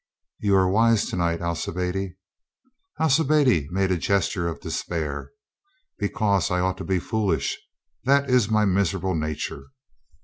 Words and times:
"You 0.39 0.55
are 0.55 0.67
wise 0.67 1.05
to 1.11 1.15
night, 1.15 1.41
Alcibiade." 1.41 2.15
Alcibiade 2.99 3.67
made 3.69 3.91
a 3.91 3.97
gesture 3.99 4.47
of 4.47 4.59
despair. 4.59 5.29
"Because 5.99 6.49
I 6.49 6.59
ought 6.59 6.77
to 6.77 6.83
be 6.83 6.97
foolish. 6.97 7.55
That 8.05 8.27
is 8.27 8.49
my 8.49 8.65
miserable 8.65 9.13
nature." 9.13 9.63